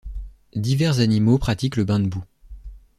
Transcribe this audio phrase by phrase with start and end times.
[0.55, 2.23] Divers animaux pratiquent le bain de boue.